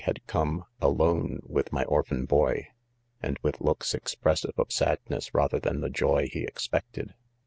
had 0.05 0.25
come, 0.25 0.65
alone 0.81 1.39
with. 1.45 1.71
my 1.71 1.83
orphan. 1.83 2.25
boy 2.25 2.53
■ 2.55 2.65
and 3.21 3.37
,with 3.43 3.61
looks 3.61 3.93
expressive 3.93 4.55
of 4.57 4.71
sadness, 4.71 5.31
rather 5.31 5.59
than 5.59 5.79
the 5.79 5.91
joy 5.91 6.27
he 6.33 6.41
expected. 6.43 7.13